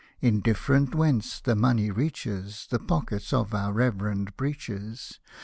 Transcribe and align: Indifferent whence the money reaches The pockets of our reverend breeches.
Indifferent 0.19 0.95
whence 0.95 1.39
the 1.39 1.55
money 1.55 1.91
reaches 1.91 2.65
The 2.71 2.79
pockets 2.79 3.31
of 3.33 3.53
our 3.53 3.71
reverend 3.71 4.35
breeches. 4.35 5.19